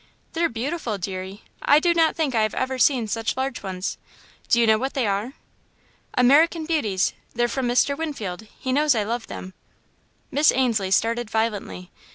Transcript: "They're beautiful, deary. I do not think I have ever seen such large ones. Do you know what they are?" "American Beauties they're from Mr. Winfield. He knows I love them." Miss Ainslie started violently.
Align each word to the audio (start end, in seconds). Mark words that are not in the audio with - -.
"They're 0.33 0.49
beautiful, 0.49 0.97
deary. 0.97 1.43
I 1.61 1.77
do 1.79 1.93
not 1.93 2.15
think 2.15 2.33
I 2.33 2.41
have 2.41 2.55
ever 2.55 2.79
seen 2.79 3.07
such 3.07 3.37
large 3.37 3.61
ones. 3.61 3.99
Do 4.49 4.59
you 4.59 4.65
know 4.65 4.79
what 4.79 4.95
they 4.95 5.05
are?" 5.05 5.33
"American 6.15 6.65
Beauties 6.65 7.13
they're 7.35 7.47
from 7.47 7.67
Mr. 7.67 7.95
Winfield. 7.95 8.47
He 8.59 8.71
knows 8.71 8.95
I 8.95 9.03
love 9.03 9.27
them." 9.27 9.53
Miss 10.31 10.51
Ainslie 10.53 10.89
started 10.89 11.29
violently. 11.29 11.91